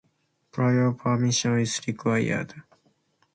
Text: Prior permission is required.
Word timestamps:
Prior 0.51 0.93
permission 0.93 1.59
is 1.59 1.79
required. 1.85 2.55